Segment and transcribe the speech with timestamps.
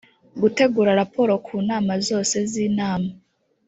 [0.41, 3.09] gutegura raporo ku nama zose z inama